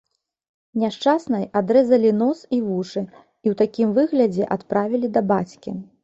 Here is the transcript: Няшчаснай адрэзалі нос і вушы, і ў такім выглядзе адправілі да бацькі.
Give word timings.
Няшчаснай 0.83 1.43
адрэзалі 1.59 2.13
нос 2.21 2.39
і 2.57 2.61
вушы, 2.69 3.03
і 3.03 3.47
ў 3.51 3.59
такім 3.61 3.91
выглядзе 3.97 4.47
адправілі 4.55 5.07
да 5.19 5.23
бацькі. 5.33 5.75